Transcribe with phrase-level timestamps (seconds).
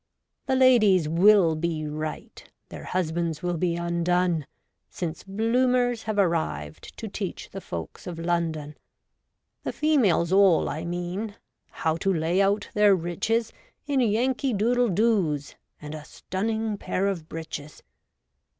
[0.47, 4.47] The ladies will be right; Their husbands will be undone,
[4.89, 8.75] Since Bloomers have arrived To teach the folks of London—
[9.63, 11.35] The females all I mean—
[11.83, 13.53] How to lay out their riches
[13.85, 17.83] In Yankee Doodle doos And a stunning pair of breeches.